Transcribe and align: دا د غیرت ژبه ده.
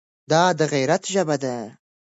دا 0.31 0.43
د 0.59 0.61
غیرت 0.73 1.03
ژبه 1.13 1.35
ده. 1.43 1.55